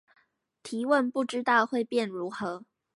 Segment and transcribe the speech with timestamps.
[0.63, 2.65] 提問不知道會變如何